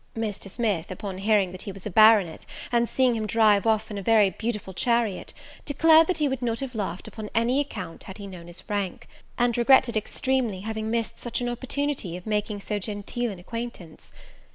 Mr. 0.17 0.49
Smith, 0.49 0.89
upon 0.89 1.19
hearing 1.19 1.51
that 1.51 1.61
he 1.61 1.71
was 1.71 1.85
a 1.85 1.89
baronet, 1.91 2.43
and 2.71 2.89
seeing 2.89 3.13
him 3.15 3.27
drive 3.27 3.67
off 3.67 3.91
in 3.91 3.99
a 3.99 4.01
very 4.01 4.31
beautiful 4.31 4.73
chariot, 4.73 5.31
declared 5.63 6.07
that 6.07 6.17
he 6.17 6.27
would 6.27 6.41
not 6.41 6.59
have 6.59 6.73
laughed 6.73 7.07
upon 7.07 7.29
any 7.35 7.59
account, 7.59 8.01
had 8.01 8.17
he 8.17 8.25
known 8.25 8.47
his 8.47 8.67
rank; 8.67 9.07
and 9.37 9.59
regretted 9.59 9.95
extremely 9.95 10.61
having 10.61 10.89
missed 10.89 11.19
such 11.19 11.39
an 11.39 11.47
opportunity 11.47 12.17
of 12.17 12.25
making 12.25 12.59
so 12.59 12.79
genteel 12.79 13.29
an 13.31 13.37
acquaintance. 13.37 14.11